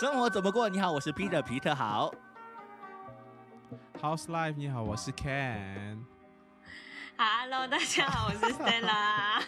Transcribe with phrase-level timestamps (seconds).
[0.00, 0.66] 生活怎么过？
[0.66, 2.10] 你好，我是 Peter，皮特好。
[4.00, 5.98] House Life，你好，我是 Ken。
[7.18, 9.42] Hello，大家好，我是 Stella。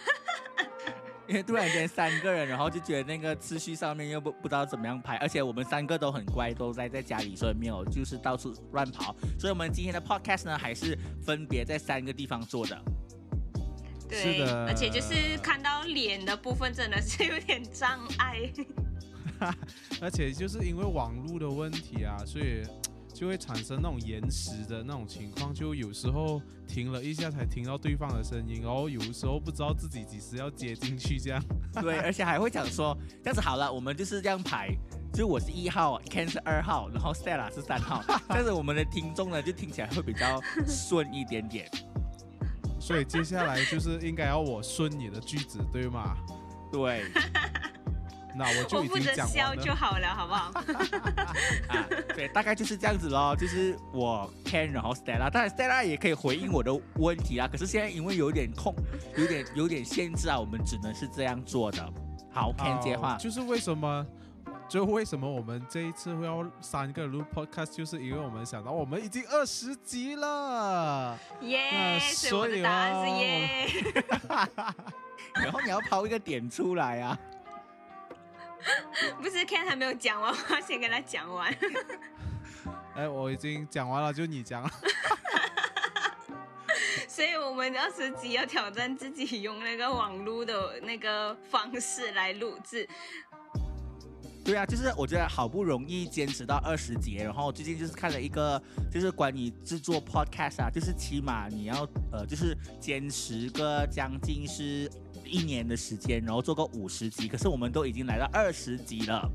[1.26, 9.16] 因为突然间三个人，然后就觉得那个次序上面又不不知道怎么样排，而且我们三个都很乖，都在在家里，所以没有就是到处乱跑。
[9.38, 10.94] 所以我们今天的 podcast 呢，还是
[11.24, 12.78] 分别在三个地方做的。
[14.06, 18.52] 对，是的而且就是看到脸的部分真的是有点障碍。
[20.00, 22.62] 而且就是因为网络的问题啊，所以
[23.12, 31.42] 就会产生那种延时的那种情况，就有时候停了一下才听到对方的声音，然后有时候不知道自己几时要接进去，这样。
[31.80, 34.68] 对，而且还会讲说这样子好了，我们就是这样排，
[35.12, 41.70] 就我是一号，Ken 是二号，然后 Stella 是三号，这样子我们的听众呢就听起来会比较顺一点点。
[42.80, 46.16] 所以接下来就是应该要我顺你的句子，对吗？
[46.72, 47.04] 对
[48.34, 49.62] 那我就我负责已经讲笑完了。
[49.62, 50.52] 就好了，好不好？
[51.68, 58.74] 啊，对，大概就是这样子咯，就是我 Ken，然后 Stella，当然 Stella 也可以回应我的问题啊，可是现在因为有点空，
[59.16, 61.92] 有点有点限制啊，我们只能是这样做的。
[62.32, 64.06] 好，Ken 接话哦，就是为什么？
[64.68, 71.18] 就为什么我们这一次会要三个录 podcast，就是因为我们想到我们已经二十集了。
[71.42, 73.68] 耶、那所以我的答案是耶。
[75.44, 77.18] 然后你要抛一个点出来啊。
[79.20, 81.54] 不是 Ken 还没有讲完，我要先跟他讲完。
[82.94, 84.70] 哎，我已经讲完了，就你讲了。
[87.08, 92.88] 所以我们二十集要挑战自己用那个网络的那个方式来录制。
[94.44, 104.90] 对啊，就是我觉得好不容易坚持到二十节，然后最近就是看了一个，就是关于制作 podcast 啊，就是起码你要呃，就是坚持个将近是
[105.32, 109.28] 一年的时间，然后做个五十集，可是我们都已经来到二十集了。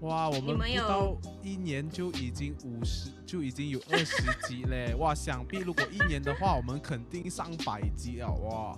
[0.00, 4.92] 哇，我们不到一年就已经五十，就已经有二十集嘞！
[4.98, 8.28] 哇，想必如果一年的话，我们肯定上百集啊！
[8.28, 8.76] 哇，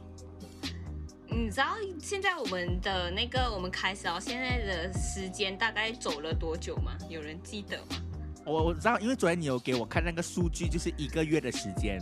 [1.27, 6.93] 你知道现在我们的那个我们开始到，现在的时间大概走了多久吗？
[7.09, 7.97] 有人记得吗？
[8.45, 11.99] 我我知道，因为昨天你有给我看那个数据，就是一个月的时间。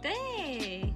[0.00, 0.90] 对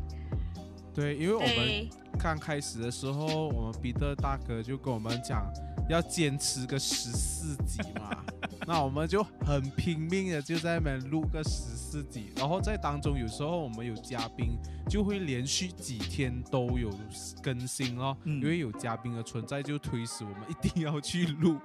[0.94, 5.44] 对，因为我们对，刚开始的时候，我们彼得大哥就跟我们讲
[5.88, 8.24] 要坚持个十四集嘛，
[8.66, 14.56] 那我们就很拼命的就在那边录个十四集，然后在当中有时候我们有嘉宾，
[14.88, 16.90] 就会连续几天都有
[17.42, 21.58] 更新哦，嗯因为有嘉宾的存在，就推使我们一定要去录。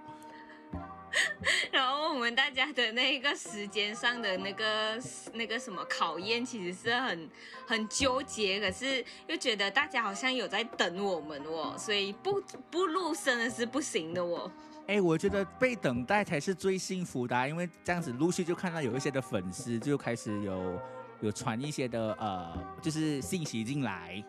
[1.72, 5.00] 然后我们大家的那个时间上的那个
[5.34, 7.30] 那个什么考验，其实是很
[7.68, 12.42] 很纠结，可是又觉得大家好像有在等我们哦，所以不
[12.72, 14.52] 不录真的是不行的哦。
[14.88, 20.82] 哎，我觉得被等待才是最幸福的、因为这样子陆续就看到有一些的粉丝就开始有
[21.22, 22.52] 有传一些的呃，
[22.82, 24.24] 就是信息进来。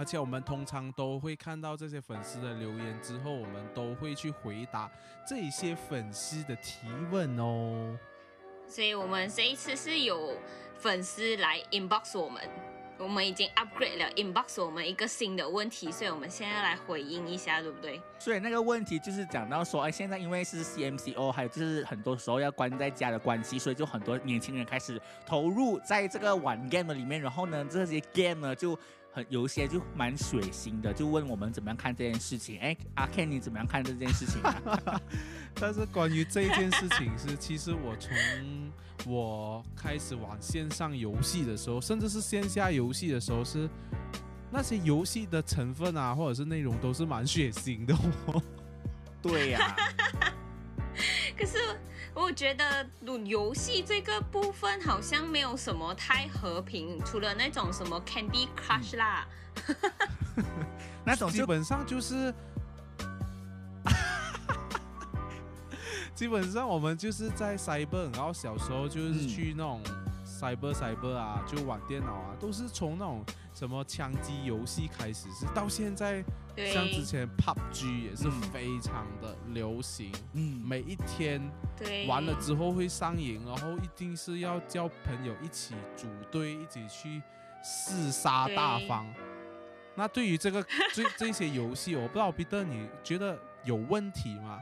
[0.00, 4.90] 而且我们通常都会看到这些粉丝的留言之后，我们都会去回答
[5.28, 7.98] 这一些粉丝的提问哦。
[8.66, 10.34] 所以我们这一次是有
[10.78, 12.42] 粉丝来 inbox 我们，
[12.96, 18.00] 我们已经 upgrade 了 inbox 我们一个新的问题，所以我们现在来回应一下，对不对？
[18.18, 28.78] 所以那个问题就是讲到说，哎，现在因为是 CMCO，还有就是很多时候要关在家的关系，所以就很多年轻人开始投入在这个玩 game 的里面，然后呢，这些 game 呢就
[29.12, 32.58] 很有一些就蛮血腥的，就问我们怎么样看这件事情。
[32.60, 35.00] 哎，阿 Ken 你怎么样看这件事情啊？
[35.54, 38.16] 但是关于这一件事情是，其实我从
[39.06, 43.68] 我开始玩线上游戏的时候，甚至是线下游戏的时候，是
[44.50, 47.94] 那些游戏的成分啊，或者是内容都是蛮血腥的
[48.26, 48.40] 哦。
[49.20, 49.76] 对呀、
[51.36, 51.58] 可是
[52.20, 52.86] 我觉得
[53.24, 59.26] 游戏这个部分好像没有什么太和平，除了那种什么 Candy Crush 啦，
[61.04, 62.32] 那种基本上就是，
[66.14, 69.28] 基本上我们就是在 cyber，然后小时候就是嗯。
[69.28, 69.82] 去那种
[70.24, 73.24] cyber cyber 啊，就玩电脑啊，都是从那种
[73.60, 76.24] 什么枪击游戏开始，是到现在，
[76.72, 81.38] 像之前 PUBG 也是嗯非常的流行，嗯，每一天
[81.76, 82.06] 对。
[82.06, 87.20] 完了之后会上瘾，然后一定是要叫朋友一起组队，一起去
[87.62, 89.06] 厮杀大方。
[89.94, 90.64] 那对于这个
[90.94, 94.58] 这这些游戏，我不知道彼得你觉得有问题吗？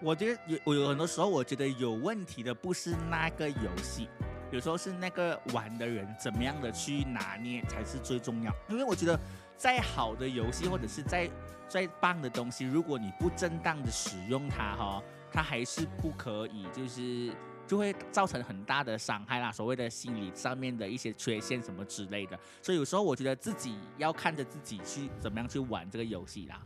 [0.00, 4.08] 我觉得有，我有很多时候我觉得有问题的不是那个游戏，
[4.50, 8.52] 有时候是那个玩的人怎么样的去拿捏才是最重要。
[8.68, 9.18] 因为我觉得
[9.56, 11.30] 再好的游戏或者是再
[11.68, 17.30] 再棒的东西，如果你不正当的使用它哈，它还是不可以，就是
[17.66, 19.52] 就会造成很大的伤害啦。
[19.52, 26.62] 所谓的心理上面的一些缺陷什么之类的，所以有时候我觉得自己要看着自己去怎么样去玩这个游戏啦。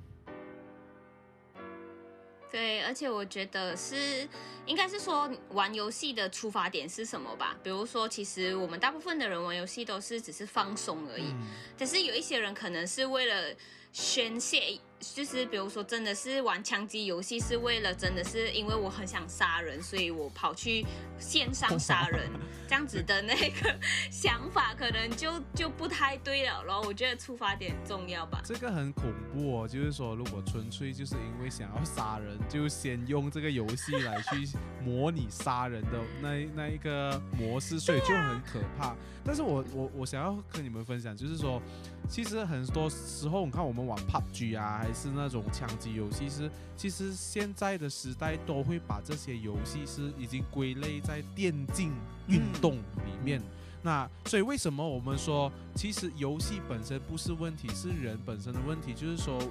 [2.52, 4.28] 对，而且我觉得是，
[4.66, 7.56] 应该是说玩游戏的出发点是什么吧？
[7.62, 11.46] 比如说，其实我们大部分的人玩游戏都是只是放松而已，嗯
[11.78, 13.56] 但是有一些人可能是为了
[13.90, 14.78] 宣泄，
[15.14, 20.86] 就是比如说真的是玩枪击游戏是为了真的是因为我很想杀人，所以我跑去
[21.18, 22.30] 线上杀人，
[22.68, 23.76] 这样子的那个
[24.10, 26.80] 想法可能就就不太对了咯。
[26.86, 28.40] 我觉得出发点重要吧。
[28.44, 34.48] 这个很恐怖哦，就是说，如果纯粹就是因为想要杀人，就先用这个游戏来去
[34.84, 38.94] 模拟杀人的那那一个模式，所以就很可怕。
[39.24, 41.62] 但是我我我想要跟你们分享，就是说，
[42.08, 51.90] 其实很多时候，你看我们玩 PUBG 啊还，还是那种枪击游戏，是其实现在的时代都会把这些游戏是已经归类在电竞
[52.28, 53.40] 运动里面。
[53.80, 58.92] 那所以为什么我们说，其实游戏本身不是问题，是人本身的问题？
[58.92, 59.42] 就是说，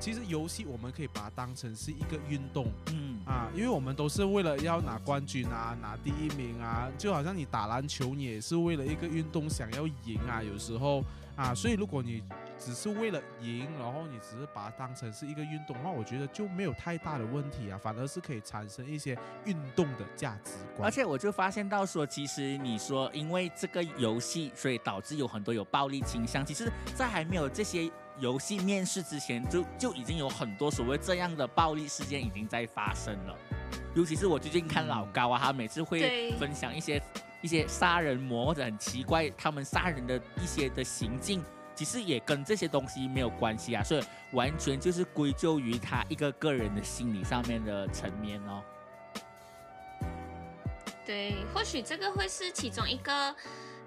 [0.00, 11.04] 其实游戏我们可以把它当成是一个运动嗯，啊，因为我们都是为了要拿冠军啊，拿第一名啊，就好像你打篮球，你也是为了一个运动想要赢啊，有时候
[11.36, 12.22] 啊，所以如果你
[12.58, 20.86] 只是为了赢，然后你只是把它当成是一个运动的话，我觉得就没有太大的问题啊，反而是可以产生一些运动的价值观。
[20.86, 26.44] 而且我就发现到说，其实你说因为这个游戏，所以导致有很多有暴力倾向。
[26.44, 33.36] 其实，在还没有这些游戏面世之前，就就已经有很多所谓这样的暴力事件已经在发生了。
[33.94, 37.02] 尤其是我最近看老高啊，他每次会分享一些
[37.40, 41.42] 一些杀人魔或者很奇怪他们杀人的一些的行径。
[41.76, 44.02] 其实也跟这些东西没有关系啊，所以
[44.32, 48.62] 完全就是归咎于他一个个人的心理上面的层面哦。
[51.04, 53.32] 对，或许这个会是其中一个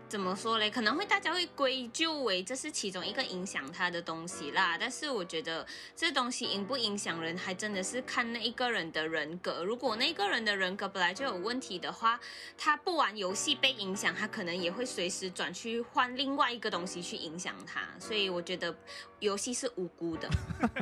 [0.09, 0.71] 怎么说嘞？
[0.71, 4.75] 可能会大家会归咎为这是其中一个影响他的东西啦。
[4.75, 5.63] 但是我觉得
[5.95, 9.63] 这东西影不影响人，还真的是看那一个人的人格。
[9.63, 12.19] 如果那个人的人格本来就有问题的话，
[12.57, 17.81] 他不玩游戏被影响，他可能也会随时转去换另外一个东西去影响他。
[17.99, 18.75] 所以我觉得
[19.19, 20.27] 游戏是无辜的。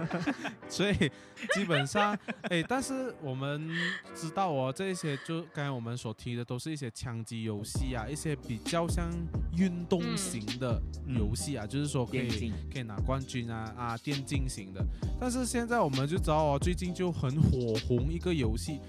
[0.69, 1.11] 所以
[1.53, 3.69] 基本上，哎，但是我们
[4.15, 9.11] 知道哦，这些就刚才我们所提的都是一些枪击游戏啊，一些比较像
[9.55, 14.85] 运动型的游戏啊，就是说可以可以拿冠军啊啊，电竞型的。
[15.19, 18.79] 但是现在我们就知道哦，最近就很火红一个游戏。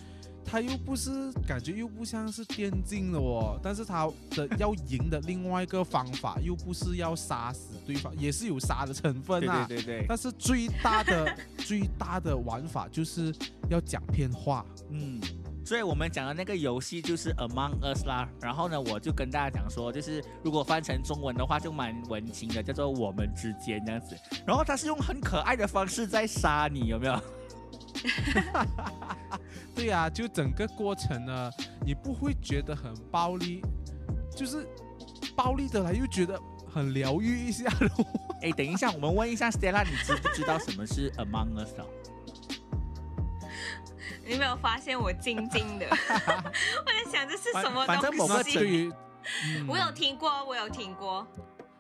[0.51, 9.67] 它又不是感觉又不像是电竞的哦，但是它的要赢的另外一个方法又不是要杀死对方，也是有杀的成分对啊。
[9.69, 13.31] 对对对，但是最大的最大的玩法就是
[13.69, 15.21] 要讲骗话，嗯，
[15.69, 18.27] 所以我们讲的那个游戏就是 Among Us 啦。
[18.41, 24.17] 然后呢，我就跟大家讲说，就是如果翻成中文的话，就蛮文青的，叫做我们之间这样子。
[24.47, 27.21] 然后他是用很可爱的方式在杀你，有没有？
[29.77, 31.51] 对呀、就整个过程呢，
[31.85, 33.61] 你不会觉得很暴力，
[34.35, 34.67] 就是
[35.37, 36.41] 暴力的来又觉得
[36.73, 38.07] 很疗愈一下喽。
[38.41, 41.85] 哎，等一下，我们问一下 Stella，你知不知道什么是 Among Us 哦？
[44.29, 45.87] 你有没有发现我静静的？
[45.89, 48.59] 我在想这是什么反反正某个东西？
[48.59, 48.93] 对于，
[49.47, 51.27] 嗯我有听过，我有听过。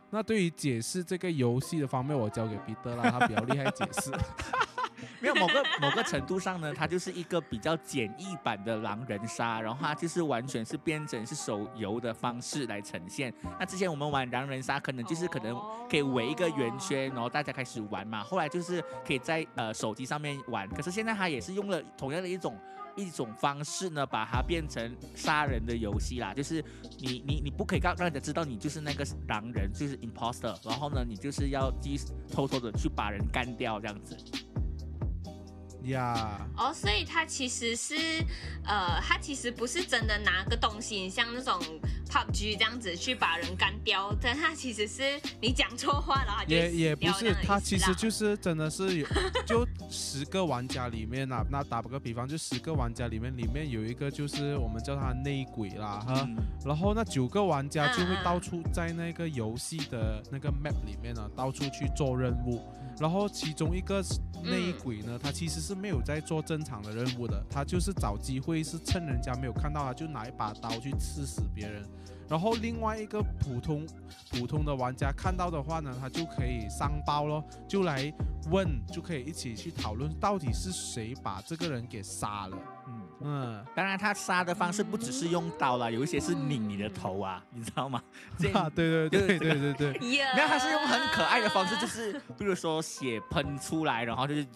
[0.09, 4.11] 那对于解释这个游戏的方面，我交给彼得啦，他比较厉害解释。
[5.35, 13.32] 没有某个某个程度上呢，它就是一个比较简易版的狼人杀，然后它就是完全是变成是手游的方式来呈现。
[13.58, 15.56] 那之前我们玩狼人杀，可能就是可能
[15.90, 18.23] 可以围一个圆圈，然后大家开始玩嘛。
[18.23, 22.58] 后来就是可以在呃手机上面玩，可是现在它也是用了同样的一种
[22.97, 26.32] 一种方式呢，把它变成杀人的游戏啦。
[26.35, 26.64] 就是
[26.99, 31.99] 你你你不可以让让人家知道你就是那个狼人，就是 imposter，然后呢，你就是要去
[32.32, 34.16] 偷偷的去把人干掉这样子。
[35.85, 37.94] 呀，哦，所以他其实是，
[38.64, 41.58] 呃，他其实不是真的拿个东西，像那种
[42.11, 49.06] PUBG 这样子去把人干掉，但他其实是你讲错话了，就也也不是，他其实就是真的是有，
[49.47, 56.26] 就十个玩家里面啊，那打个比方，就十个玩家里面，里面有一个就是我们叫他内鬼啦，哈。
[56.26, 62.62] 嗯然后那九个玩家就会到处在那个游戏的那个 map 里面呢、到处去做任务。
[63.00, 64.02] 然后其中一个
[64.43, 71.83] 内鬼呢，他其实是没有在做正常的任务的，他就是找机会，是趁人家没有看到他，就拿一把刀去刺死别人。
[72.28, 73.87] 然后另外一个普通
[74.31, 78.12] 普通的玩家看到的话呢，他就可以上报咯，就来
[78.50, 82.59] 问，就可以一起去讨论到底是谁把这个人给杀了。
[83.20, 88.02] 嗯，嗯，当然他杀的方式不只是用刀啦，有一些是拧你的头啊， 你知道吗？
[88.38, 90.32] 这啊，对对对对对对， 呀。
[90.34, 94.46] 没有，他是用很可爱的方式，就是比如说血喷出来，然后就是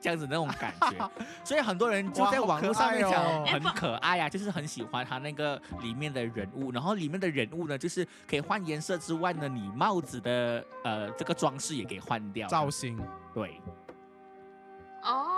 [0.00, 1.10] 这样子那种感觉，
[1.44, 12.98] 所以很多人就在网络上面讲很可爱啊，就是很喜欢他那个里面的人物，然后里面的人物呢，就是可以换颜色之外呢，你帽子的呃这个装饰也可以换掉，造型。
[13.34, 13.60] 对，
[15.04, 15.37] 哦，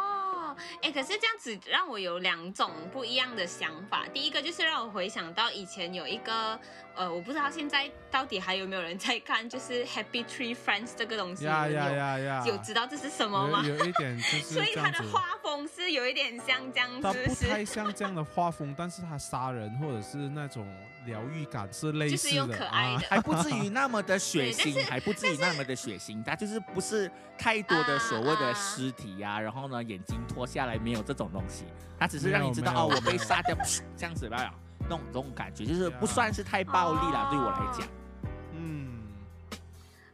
[0.82, 4.06] 哎，可是这样子让我有两种不一样的想法。
[4.12, 6.58] 第一个就是让我回想到以前有一个，
[6.94, 12.44] 呃，我不知道现在到底还有没有人在看，就是 Happy Tree Friends 这个东西，呀呀呀呀！
[12.46, 13.62] 有知道这是什么吗？
[13.64, 14.74] 有有一点就是 所以。
[14.74, 20.66] 它的画风是有一点像这样它不太像这样的画风，但是它杀人或者是那种
[21.06, 22.94] 疗愈感是类似的，就是用可爱的。
[22.96, 23.02] 啊。
[23.08, 31.64] 还不至于那么的血腥，是还不至于那么的血腥，它就是不是太多的所谓的尸体呀、然后呢眼睛脱下来没有这种东西，
[31.98, 37.88] 它只是让你知道哦，我被杀掉，噗这样子吧，那种这种感觉就是不算是太暴力啦，哦对我来讲。
[38.52, 38.99] 嗯，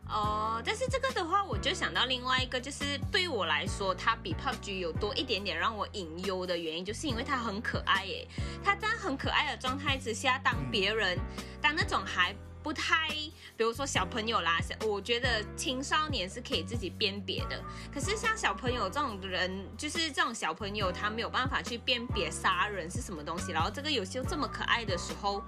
[0.08, 8.26] 哦，但是这个的话，我就想到另外一个，就是对我来说，它比 PUBG 有多一点点让我隐忧的原因，就是因为它很可爱耶。
[8.64, 11.18] 它在很可爱的状态之下，当别人、
[11.60, 13.08] 当那种还不太，
[13.56, 17.60] 比如说小朋友啦，我觉得青少年是可以自己辨别的。
[17.92, 23.50] 可是像小朋友这种人，就是这种小朋友，他没有办法去辨别杀人是什么东西。
[23.50, 25.42] 然后这个游戏又这么可爱的时候，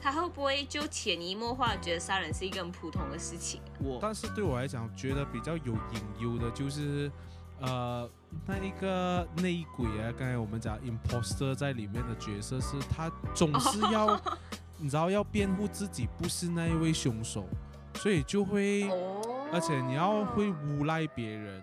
[0.00, 3.60] 他会不会就潜移默化地觉得杀人是一个很普通的事情？
[3.80, 7.10] 我但是对我来讲，觉得比较有隐忧的就是，
[7.60, 8.08] 呃，
[8.46, 14.20] 那一个内鬼啊，刚才我们讲 imposter 在里面的角色是他总是要，
[14.78, 17.46] 你知道要辩护自己不是那一位凶手，
[17.94, 19.22] 所以就会，哦
[19.52, 21.62] 而且你要会诬赖别人。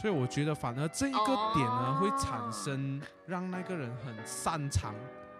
[0.00, 4.94] 所以我觉得，反而这一个点呢，哦会产生让那个人很擅长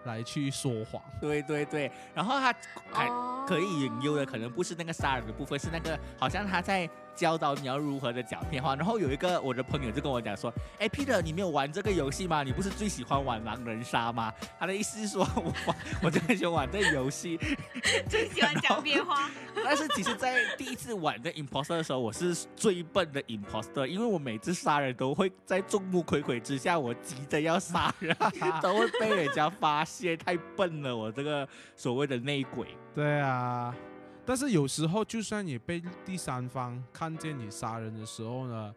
[0.05, 1.01] 来去说谎。
[1.19, 2.53] 对对对，然后他
[2.91, 8.75] 还哦可以引诱的，可能不是那个杀人的部分，是那个好像他在教导你要如何的讲骗话。
[8.75, 12.43] 然后有一个我的朋友就跟我讲说，哎，Peter，你没有玩这个游戏吗？
[12.43, 14.33] 你不是最喜欢玩狼人杀吗？
[14.59, 17.39] 他的意思是说我玩， 我就很喜欢玩这个游戏，
[18.09, 19.29] 最喜欢讲变化。
[19.63, 28.15] 但是其实，在第一次玩这 imposter 的时候，我是最笨的 imposter，因为我每次杀人都会在众目睽睽之下，我急着要杀人，
[28.61, 32.67] 都会被人家发现，太笨了，我这个所谓的内鬼。
[32.93, 33.73] 对啊，
[34.25, 38.73] 但是有时候，就算你被第三方看见你杀人的时候呢，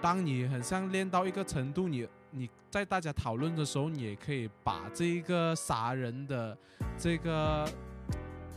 [0.00, 6.56] 当你很像练到一个程度，你你在大家讨论的时候，你也可以把这一个杀人的
[6.98, 7.68] 这个，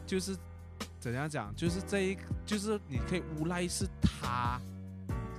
[0.05, 0.35] 就是
[0.99, 4.59] 怎样讲，就是这一，就是你可以诬赖是他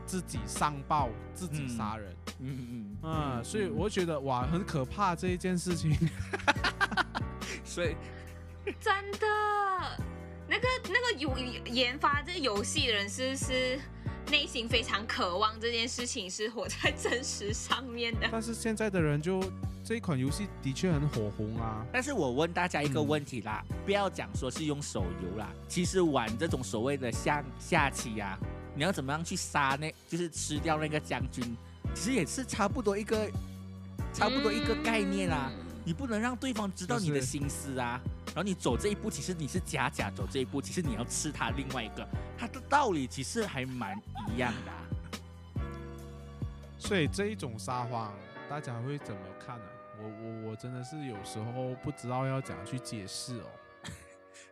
[0.07, 5.97] 自己上报自己杀人，嗯嗯嗯，所以我觉得哇，很可怕这一件事情。
[7.65, 7.97] 所以
[8.81, 9.27] 真的，
[10.55, 13.81] 那个那个有研发这个游戏的人是不是
[14.31, 18.29] 内心非常渴望这件事情是活在真实上面的？
[18.31, 19.43] 但是现在的人就
[19.85, 21.85] 这一款游戏的确很火红啊。
[21.93, 28.39] 但是我问大家一个问题啦，不要讲说是用手游啦，其实玩这种所谓的下下棋呀、
[28.77, 31.57] 你要怎么样去杀那，就是吃掉那个将军，
[31.95, 33.29] 其实也是差不多一个，
[34.13, 35.51] 差不多一个概念啊。
[35.53, 42.07] 嗯你不能让对方知道你的心思啊，然后你走这一步，其实你是假假走这一步，其实你要吃他另外一个，
[42.39, 43.95] 他的道理其实还蛮
[44.33, 44.79] 一样的、啊。
[46.79, 48.13] 所以这一种撒谎，
[48.49, 49.65] 大家会怎么看呢、
[50.01, 53.47] 我我我真的是有时候不知道要怎样去解释哦。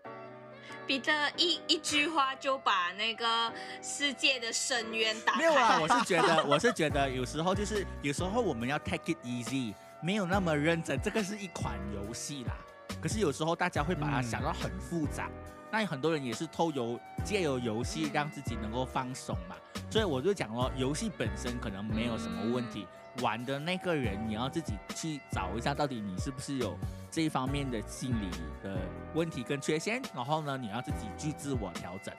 [0.86, 9.72] 彼得一一句话就把那个世界的深渊打没有啊，我是觉得， 我是觉得有时候就是有时候我们要 take it easy，
[10.02, 11.00] 没有那么认真。
[11.00, 12.54] 这个是一款游戏啦，
[13.00, 15.30] 可是有时候大家会把它嗯想到很复杂。
[15.70, 19.56] 那有很多人也是偷游借由游戏让自己能够放松嘛，
[19.90, 22.86] 所以我就讲了，游戏本身可能没有什么问题，
[23.22, 26.76] 玩的那个人你要自己去找一下，到底你是不是有
[27.10, 28.28] 这一方面的心理
[28.62, 28.76] 的
[29.14, 32.14] 问题跟缺陷，然后呢，你要自己去自我调整。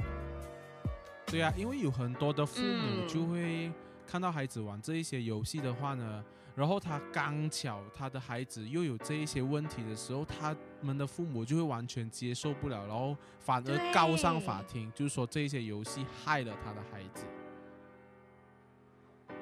[1.28, 3.72] 对啊，因为有很多的父母嗯就会
[4.08, 6.24] 看到孩子玩这一些游戏的话呢，
[6.56, 17.26] 然后他刚巧他的孩子又有这一些问题的时候，他们的父母就会完全接受不了，然后反而告上法庭，就是说这些游戏害了他的孩子。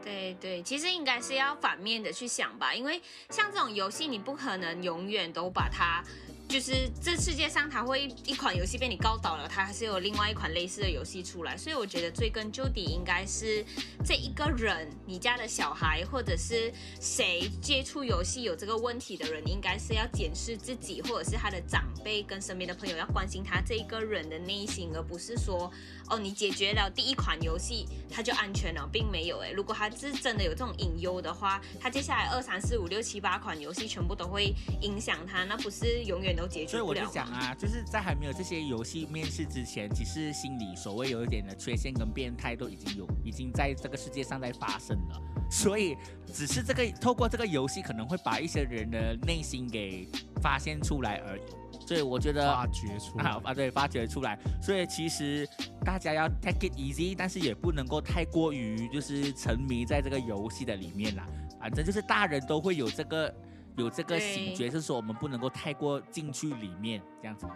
[0.01, 6.03] 对对，其实应该是要反面的去想吧，因为像这种游戏，你不可能永远都把它。
[6.51, 11.55] 就是这世界上，它会一款游戏被你告倒了，它还是有另外一款类似的游戏出来。
[11.55, 13.65] 所以我觉得追根究底，应该是
[14.03, 25.71] 这一个人，你家的小孩，或者是谁接触游戏有这个问题的人，应该是要检视自己，或者是他的长辈跟身边的朋友要关心他这一个人的内心，而不是说。
[26.09, 29.51] 哦，你解决了第一款游戏，它就安全了，并没有哎。
[29.51, 45.21] 如果它是真的有这种隐忧的话，它接下来二三四五六七八款游戏全部都会影响它，那不是永远都解决所以我就讲啊，就是在还没有这些游戏面试之前，其实心里所谓有一点的缺陷跟变态都已经有，已经在这个世界上在发生了。
[45.51, 45.95] 所以
[46.33, 50.07] 只是这个透过这个游戏，可能会把一些人的内心给
[50.41, 51.41] 发现出来而已。
[51.85, 54.39] 所以我觉得发掘出来啊，对，发掘出来。
[54.61, 55.47] 所以其实
[55.83, 61.27] 大家要 take it easy，但是也不能够太过于就是沉迷在这个游戏的里面啦。
[61.59, 63.33] 反正就是大人都会有这个
[63.77, 67.47] 有这个醒觉，是说我们不能够太过进去里面这样子。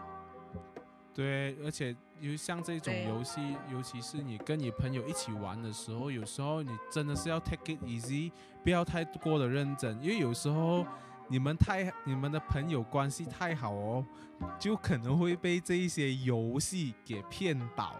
[1.13, 8.31] 对，而且有像这种游戏，尤其是你跟你朋友一起玩的时候，有时候你真的是要 take it easy，
[8.63, 10.85] 不要太过的认真，因为有时候。
[11.27, 14.05] 你们太你们的朋友关系太好哦，
[14.59, 17.95] 就可能会被这一些游戏给骗倒，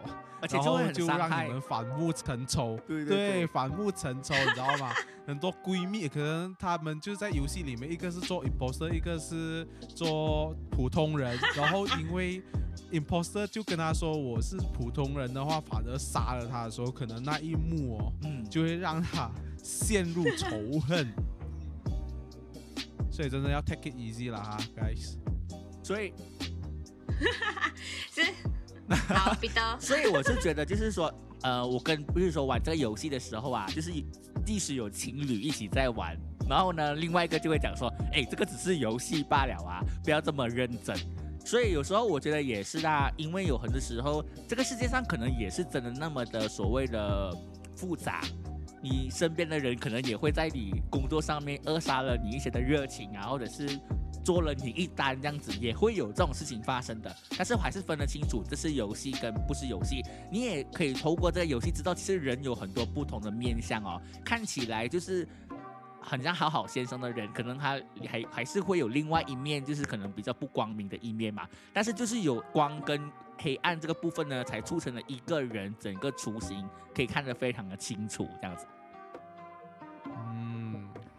[0.48, 2.78] 然后就让你们反目成仇。
[2.86, 4.92] 对对，反目成仇，你知道吗？
[5.26, 12.40] 很多闺蜜可能她们就在游戏里面，一个是做 imposter，一个是做普通人，然后因为
[12.92, 19.28] imposter 就跟她说我是普通人的话，反而杀了她的时候，可能那一幕哦，嗯，就会让她
[19.60, 21.12] 陷入仇恨。
[23.16, 25.16] 所以真的要 take it easy 啦哈，guys。
[25.82, 26.12] 所以，
[28.12, 28.20] 是
[29.14, 29.60] 好彼得。
[29.80, 33.90] 所以我是觉得，就是说，呃，我跟不是说玩这个游戏的时候啊，就是
[34.44, 36.14] 即使有情侣一起在玩，
[36.46, 40.94] 然后呢，另外一个就会讲说，哎，这个只是游戏罢了啊，不要这么认真。
[41.42, 47.34] 所以有时候我觉得也是啦，因为有很多时候，这个世界上可能也是真的那么的所谓的
[47.74, 48.20] 复杂。
[48.88, 53.78] 你身边的人可能也会在你工作上面扼杀了你一些的热情啊，或者是
[54.24, 57.12] 做了你一单这样子，也会有这种事情发生的。
[57.36, 60.04] 但是我还是分得清楚，这是游戏跟不是游戏。
[60.30, 64.00] 你也可以透过这个游戏知道，其实人有很多不同的面相哦。
[64.24, 65.26] 看起来就是
[66.00, 71.48] 很像好好先生的人，可能他还还是会有另外一面，就是可能比较不光明的一面嘛。
[71.72, 78.66] 但是就是有光跟黑暗这个部分呢，才促成了一个人整个雏形可以看得非常的清楚，这样子。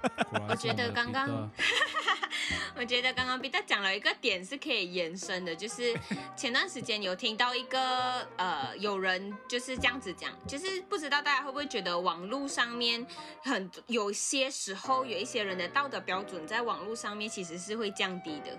[0.50, 1.50] 我觉得刚刚，
[2.76, 5.94] 我觉得刚刚彼得讲了一个点是可以延伸的，就是
[6.36, 13.06] 前段时间有听到一个呃，有人就是这样子讲，就是不知道大家会不会觉得网络上面
[13.44, 18.58] 很有些时候有一些人的道德标准在网络上面其实是会降低的。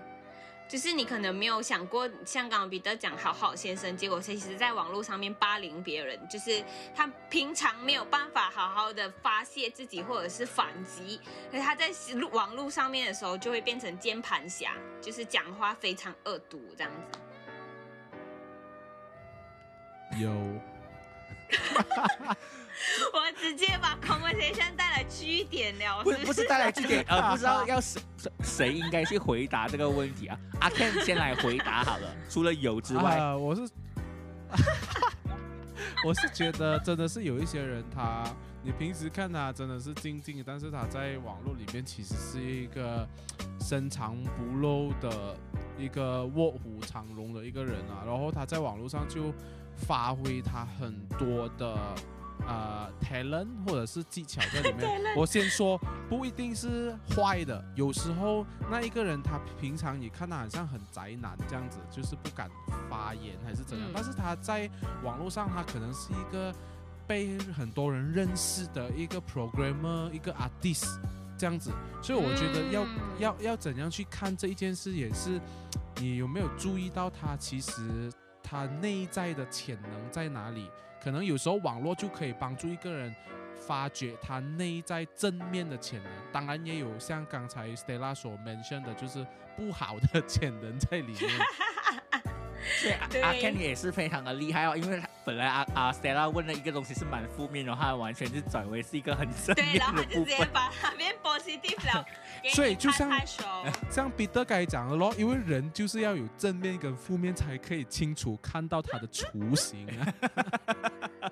[0.69, 6.63] 就是你可能没有想过，像刚刚彼得讲好好先生，结果其实在网络上面霸凌别人，就是
[6.95, 11.89] 他平常没有办法好好的发泄自己或者是反击，所以他在
[12.31, 17.19] 网络上面的时候就会变成键盘侠，就是讲话非常恶毒这样子。
[20.21, 20.78] 有。
[23.13, 28.01] 我直接把 conversation 带来据点了，不不是带来据点，呃，不知道要谁
[28.41, 30.37] 谁应该去回答这个问题啊？
[30.61, 32.15] 阿 Ken 先来回答好了。
[32.29, 33.61] 除了有之外，我是
[36.05, 38.23] 我是觉得真的是有一些人，他
[38.63, 43.07] 你平时看他真的是静静，但是他在网络里面其实是一个
[43.59, 45.37] 深藏不露的
[45.77, 48.03] 一个卧虎藏龙的一个人啊。
[48.05, 49.33] 然后他在网络上就
[49.87, 51.77] 发挥他很多的。
[52.47, 54.89] 呃，talent 或者是技巧在里面。
[55.15, 55.77] 我先说，
[56.09, 57.63] 不一定是坏的。
[57.75, 62.49] 有时候那一个人他平常你看他好像很宅男这样子，就是不敢
[62.89, 63.89] 发言还是怎样。
[63.93, 64.69] 但是他在
[65.03, 66.55] 网络上，他可能是一个
[67.05, 70.97] 被很多人认识的一个 programmer，一个 artist
[71.37, 71.71] 这样子。
[72.01, 72.85] 所以我觉得要
[73.19, 75.39] 要要怎样去看这一件事，也是
[75.97, 78.09] 你有没有注意到他其实
[78.49, 80.71] 他内在的潜能在哪里。
[81.01, 83.15] 可能有时候网络就可以帮助一个人
[83.55, 91.29] 发掘他内在正面的潜能，当然也有像刚才 Stella 所 mention 的，就是不好的潜能在里面。
[93.09, 99.95] 对，阿 Ken 也是非常的厉害哦，因为他本来阿阿 Stella 问的一个东西是蛮负面，然后他完全就转为是一个很正面的部分。
[99.95, 102.05] 对，然后就直接把它变 positive 了。
[102.53, 103.11] 所以就像
[103.89, 111.31] 像彼得该讲的咯，因为人就是要有正面跟负面，才可以清楚看到他的雏形啊。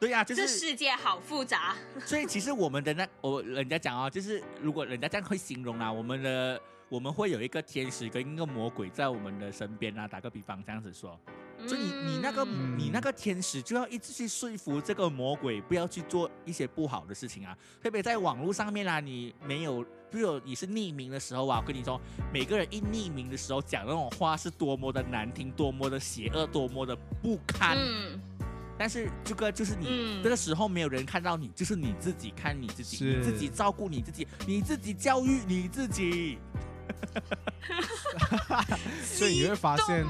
[0.00, 1.74] 对呀、就这是世界好复杂。
[2.04, 11.18] 所以其实我们的那我人家讲哦，就是如果人家这样会形容啊，我们的我们会有一个天使跟一个魔鬼在我们的身边啊，打个比方这样子说，
[11.66, 12.74] 所以你你那个嗯。
[12.78, 22.00] 你那个天使就要一直去说服这个魔鬼不要去做一些不好的事情啊，特别在网络上面啊，你没有，比如你是匿名的时候啊，我跟你说，
[22.32, 27.76] 每个人一匿名的时候讲那种话是多么的难听，多么的邪恶，多么的不堪。
[27.78, 28.20] 嗯，
[28.76, 30.22] 但是这个就是你、嗯。
[30.22, 36.38] 这个时候没有人看到你，就是你自己看你自己，你自己照顾你自己，你自己教育你自己。
[39.04, 40.04] 所以你会发现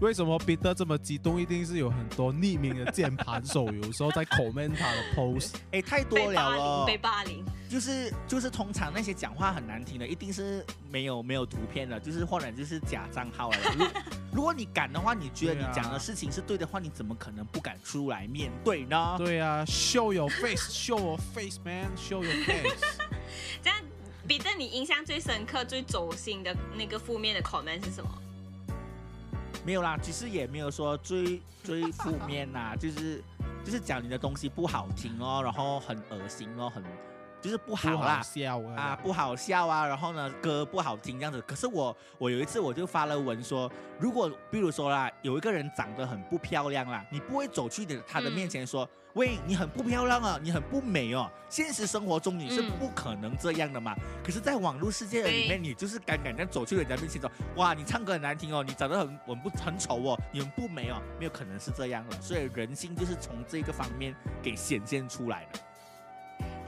[0.00, 5.54] 为什么彼得这么激动，一定是有很多匿名的键盘手，有时候在 comment 他的 post。
[5.72, 7.44] 哎，太多了被霸凌，了被，霸凌。
[7.68, 13.90] 就是就是通常那些讲话很难听的，一定是没有没有图片的，就是或者就是假账号来的。
[14.32, 19.16] 如如果你敢的话，你觉得你讲的事情是对的话，你怎么可能不敢出来面对呢？
[19.18, 22.78] 对啊，show your face，show your face，man，show your face。
[24.28, 28.10] 这样，彼得，你印象最深刻、最走心的那个负面的 comment 是什么？
[29.64, 33.22] 没有啦，其实也没有说最最 负面啦，就是
[33.64, 36.82] 就是讲你的东西不好听哦，然后很恶心哦，很
[37.40, 38.22] 就是不好啦好。
[38.22, 38.74] 笑啊！
[38.76, 41.40] 啊，不好笑啊，然后呢，歌不好听这样子。
[41.46, 51.30] 可是我我有一次我就发了文说，如果比如说啦，有一个人长得很不漂亮啦，你不会走去的他的嗯面前说，喂，你很不漂亮啊，你很不美哦。
[51.48, 53.94] 现实生活中你是嗯不可能这样的嘛。
[54.22, 62.20] 可是，在网络世界里面，你就是敢敢这样走去人家面前说，哇，你唱歌很难听哦，你长得很很不很丑哦，你很不美哦，没有可能是这样的。
[62.20, 65.60] 所以人性就是从这个方面给显现出来的。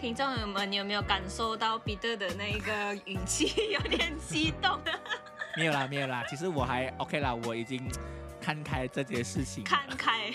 [0.00, 4.80] 听众友们你有没有感受到彼得的那个语气有点激动？
[5.58, 7.86] 没有啦，没有啦，其实我还 OK 啦，我已经
[8.40, 9.62] 看开这件事情。
[9.62, 10.32] 看开。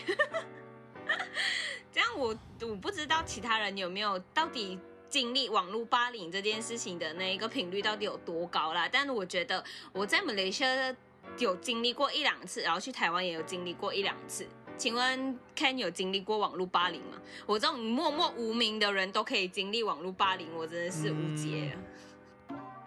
[1.92, 8.88] 这样我我不知道其他人有没有到底经历网络霸凌这件事情的那一个频率到底有多高啦。
[8.92, 10.96] 但是我觉得我在马来西亚
[11.40, 14.48] 有经历过一两次，然后去台湾也有经历过一两次。
[14.78, 17.18] 请问 Ken 有经历过网络霸凌吗？
[17.46, 21.78] 我这种默默无名的人都可以经历网络霸凌，我真的是无解。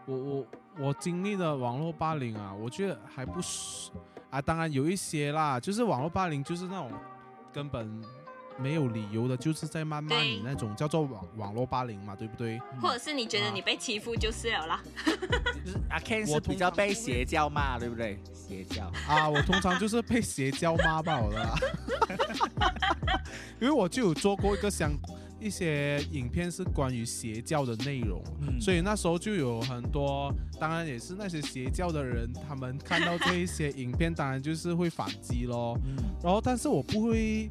[0.06, 0.46] 我我
[0.78, 3.90] 我经历的网络霸凌啊，我觉得还不是
[4.30, 6.90] 啊，当然有一些啦，就是网络霸凌，就是那种
[7.52, 8.02] 根本
[8.60, 12.58] 没有理由的，就是在谩骂你那种，叫做网网络霸凌嘛，对不对？
[12.80, 14.82] 或者是你觉得你被欺负就是了啦。
[15.06, 18.18] 就是阿 Ken 我是比较被邪教骂，对不对？
[18.32, 18.90] 邪教。
[19.06, 21.54] 啊，我通常就是被邪教骂爆了，
[23.60, 24.90] 因为我就有做过一个相
[25.40, 35.78] 一些影片是关于邪教的内容，嗯所以那时候就有很多，当然也是那些邪教的人，他们看到这一些影片，当然就是会反击咯。
[35.84, 37.48] 嗯然后，但是我不会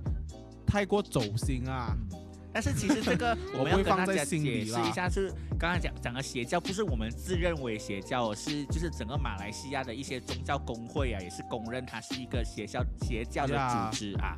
[0.68, 2.20] 太过走心啊，嗯。
[2.54, 14.36] 但是其实这个我 我们要跟大家解释一下，是刚才讲讲的邪教，不是我们自认为邪教，是就是整个马来西亚的一些宗教工会啊，也是公认它是一个邪教邪教的组织啊。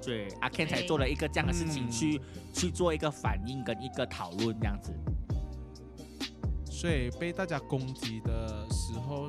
[0.00, 1.90] 对，阿 Ken 才做了一个这样的事情嗯。
[1.90, 2.20] 去、
[2.54, 4.94] 去做一个反应跟一个讨论这样子。
[6.64, 9.28] 所以被大家攻击的时候，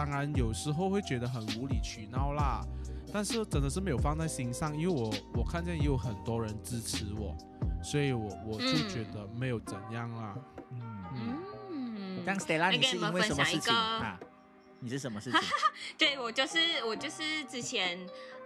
[0.00, 2.64] 当然有时候会觉得很无理取闹啦。
[3.12, 7.36] 但是真的是没有放在心上，因为我我看见也有很多人支持我，
[7.82, 10.34] 所以我我就嗯觉得没有怎样啦。
[10.70, 11.36] 嗯，嗯，
[11.70, 14.18] 嗯，像 Stella，你是因为什么事情啊？
[14.78, 15.40] 你是什么事情？
[15.98, 17.98] 对我就是我就是之前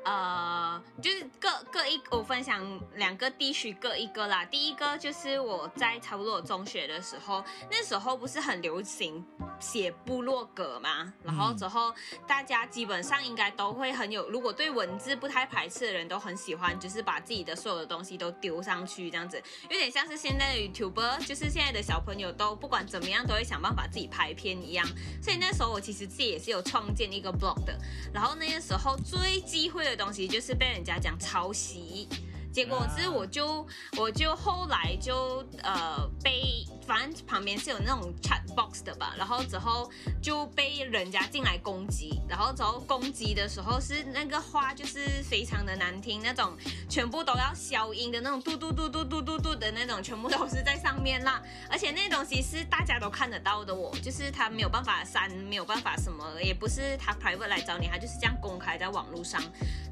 [0.05, 4.45] 呃，就是各各一我分享两个地区各一个啦。
[4.45, 9.25] 第一个就是我在差不多中学的时候，那时候不是很流行
[9.59, 11.95] 写部落格嘛，然后嗯之后
[12.27, 24.87] 大家基本上应该都会很有，如果对文字不太排斥的人都很喜欢，就是把自己的所有的东西都丢上去这样子，有点像是现在的 YouTuber，就是现在的小朋友都不管怎么样都会想办法自己拍片一样。
[25.23, 27.75] 所以那时候我其实自己也是有创建一个 blog 的，
[28.12, 32.09] 然后那个时候最忌讳的东西就是被人家讲抄袭。
[32.55, 33.67] 结果是我就
[33.99, 39.90] 我就后来就呃被反正旁边是有那种 chat box 的吧，然后之后
[40.23, 46.57] 就被人家进来攻击，然后之后攻击的时候是那个话就是非常的难听，那种
[46.88, 51.43] 全部都要消音的那种嘟嘟嘟嘟嘟嘟嘟的那种，全部都是在上面啦。
[51.69, 59.43] 而且那东西是大家都看得到的我，就是他没有办法删，没有办法什么，也不是他 private 来找你，他就是这样公开在网络上。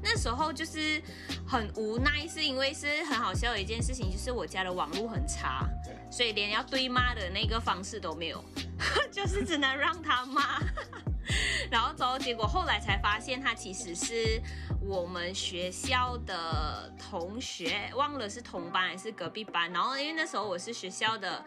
[0.01, 1.01] 那时候就是
[1.45, 5.67] 很无奈，是因为是很好笑的一件事情，就是我家的网络很差，
[6.11, 8.43] 所以连要对骂的那个方式都没有，
[9.11, 10.59] 就是只能让他骂。
[11.71, 14.41] 然后之后结果后来才发现他其实是
[14.81, 19.71] 我们学校的同学，忘了是同班还是隔壁班。
[19.71, 21.43] 然后因为那时候我是学校的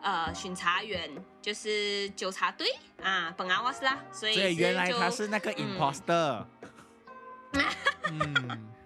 [0.00, 1.10] 呃巡查员，
[1.42, 2.66] 就是纠察队
[3.02, 6.46] 啊，本阿瓦斯啦，所以所以原来他是那个 imposter，
[8.10, 8.66] 嗯，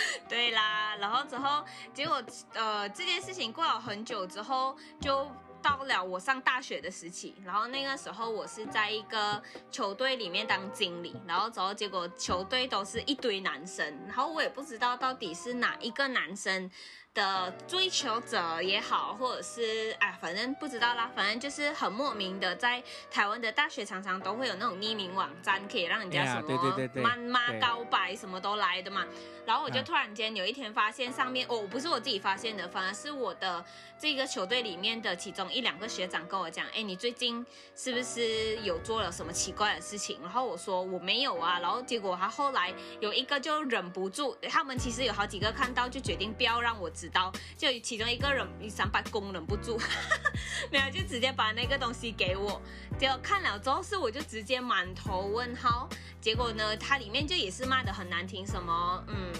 [0.28, 2.22] 对啦，然后之后结果
[2.54, 5.30] 呃这件事情过了很久之后，就
[5.62, 16.70] 到了我上大学的时期，然后那个时候我是在一个球队里面当经理，然后之后结果球队都是一堆男生，然后我也不知道到底是哪一个男生。
[17.18, 29.04] 的追求者也好，或者是哎，反正不知道啦，反正就是很莫名的，在台湾的大学常常都会有那种匿名网站，可以让人家什么妈妈告白什么都来的嘛。
[29.44, 33.64] 然后我就嗯突然间有一天发现上面，哦，不是我自己发现的，反而是我的
[33.98, 40.20] 这个球队里面的其中一两个学长跟我讲，哎，你最近是不是有做了什么奇怪的事情？
[40.22, 49.80] 然后我说我没有啊，然后结果他后来有一个就忍不住，他们其实有好几个看到就决定不要让我知道，就其中一个人三百公忍不住，
[50.70, 52.60] 没有就直接把那个东西给我，
[52.98, 55.88] 结果看了之后是我就直接满头问号，
[56.20, 59.32] 结果呢，它里面就也是骂的很难听，什么嗯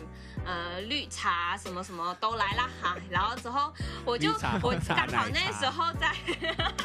[0.45, 3.73] 呃绿茶什么什么都来啦哈，然后之后
[4.05, 6.15] 我就我刚好那时候在。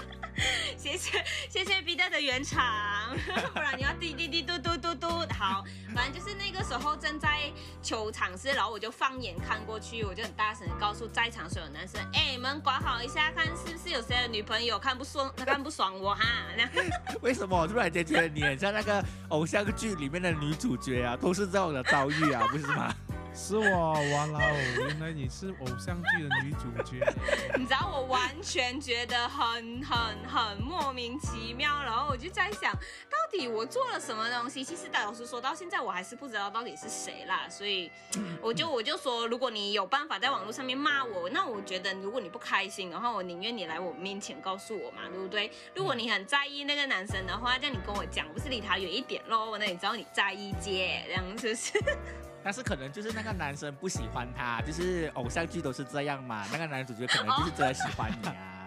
[0.77, 3.15] 谢谢谢谢彼得的原厂，
[3.53, 5.07] 不然你要滴滴滴嘟嘟嘟嘟。
[5.37, 5.63] 好，
[5.95, 7.51] 反正就是那个时候正在
[7.81, 16.23] 球场是，然后我就放眼看过去，我就很大声的告诉在场所有男生，哎，你们管好一下，看是不是有谁的女朋友看不爽，看不爽我哈。
[17.21, 21.15] 为什么我突然间觉得你很像那个偶像剧里面的女主角啊？
[21.15, 22.93] 都是这样的遭遇啊，不是吗？
[23.35, 27.03] 是我，哇啦哦，原来你是偶像剧的女主角。
[27.57, 34.63] 你知道我完全觉得很很很莫名其妙，然后我就在想，到底我做了什么东西？
[34.63, 37.91] 其实老实说，到现在我还是不知道到底是谁啦，所以
[38.39, 45.51] 我就我就说，如果你有办法在网络上面骂我，那我觉得如果你不开心的话，我宁愿你来我面前告诉我嘛，对不对？
[45.73, 51.83] 如果你很在意那个男生的话，这样你跟我讲，我不是离他远一点咯，那你知道你在意姐，这样是不是？
[52.43, 56.45] 但是可能就是那个男生不喜欢他，就是偶像剧都是这样嘛。
[56.51, 58.59] 那个男主角可能就是真的喜欢你啊。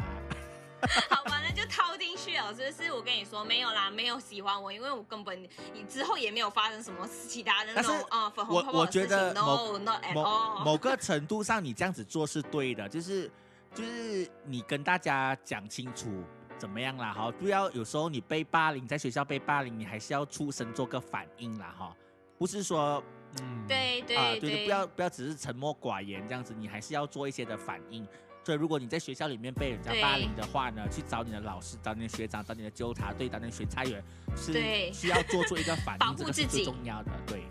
[1.08, 2.92] 好吧，那就套进去了，是不是？
[2.92, 10.62] 我跟你说没有啦，没有喜欢我，因为我根本你之后也没有发生什么其他的那种啊、粉红我泡泡的 no not at all。
[10.62, 13.28] 某个程度上，你这样子做是对的，就是
[13.74, 16.22] 就是你跟大家讲清楚
[16.58, 21.96] 怎么样啦，哈，不要有时候你被霸凌，在学校被霸凌，你还是要出声做个反应啦，哈，
[22.38, 23.02] 不是说
[23.42, 28.06] 嗯，对对啊，对就是不要不要只是沉默寡言这样子，你还是要做一些的反应。
[28.44, 34.00] 所以，如果你在学校里面被人家霸凌的话呢，去找你的老师、找你的学长、找你的纠察队、找你的巡查员，
[34.36, 37.10] 是对需要做出一个反保应，这个是最重要的。
[37.26, 37.42] 对，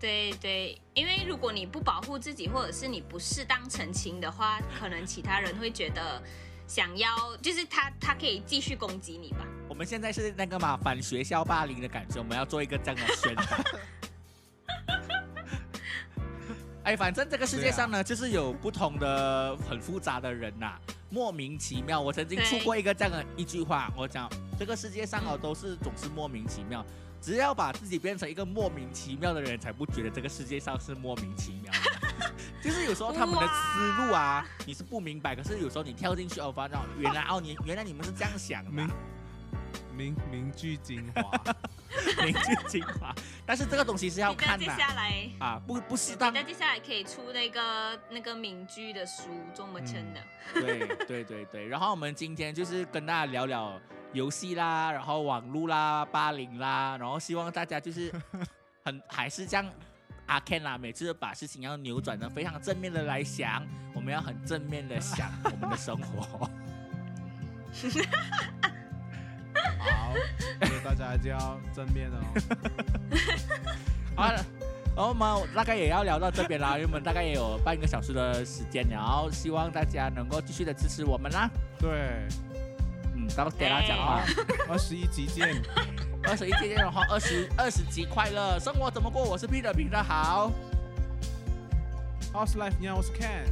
[0.00, 6.20] 对对，因为如果你不保护自己，或者是你不适当澄清的话，可能其他人会觉得
[6.66, 9.46] 想要，就是他他可以继续攻击你吧。
[9.68, 13.64] 我们现在是那个嘛反学校霸凌的感觉，我们要做一个这样的宣传。
[16.88, 20.78] 哎，反正这个世界上呢，就是有不同的很复杂的人呐、
[21.10, 22.00] 莫名其妙。
[22.00, 24.26] 我曾经出过一个这样的一句话，我讲
[24.58, 26.82] 这个世界上哦都是总是莫名其妙，
[27.20, 31.70] 只要把自己变成一个莫名其妙的人，才不觉得这个世界上是莫名其妙。
[32.64, 38.70] 就是有时候他们的思路啊，你是不明白，可是有时候你跳进去哦，发现原来哦你原来你们是这样想的
[39.98, 40.08] 名。
[40.08, 41.54] 名名句精华，
[42.24, 50.20] 名句精华，但是这个东西是要看的下来，啊，不不适当彼，得接下来可以出那个那个名句的书，中文称的。
[50.54, 51.66] 对对对对。
[51.66, 53.78] 然后我们今天就是跟大家聊聊
[54.12, 58.10] 游戏啦，然后网络啦、霸凌啦，然后希望大家就是
[58.84, 59.68] 很还是这样。
[60.26, 66.48] 阿 Ken 啦，每次把事情要扭转的非常正面的来想，我们要很正面的想我们的生活。
[70.08, 72.18] 好，所以大家就要正面哦。
[74.16, 74.44] 好了，
[74.96, 81.48] 然后我们大概也要聊到这边啦，因为我们大概也有半个小时的时间了，然后希望大家能够继续的支持我们啦。
[81.78, 82.26] 对，
[83.14, 84.22] 嗯，到 Stella 讲话。
[84.68, 85.62] 二十一集见。
[86.24, 89.22] 二十一集见的话二十二十集快乐，生活怎么过？
[89.22, 90.50] 我是 Peter，Peter 好。
[92.32, 93.46] House Life，你好，我是 Ken。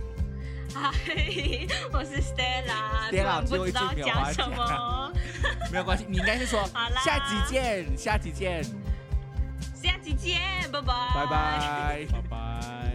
[0.75, 0.92] 嗨，
[1.92, 5.12] 我是 Stella，Stella，突然不知道讲什么。
[5.71, 8.63] 没有关系，你应该是说好啦下集见，下集见，
[9.75, 10.41] 下期见，
[10.73, 12.07] 拜拜，拜拜。
[12.13, 12.86] 拜拜。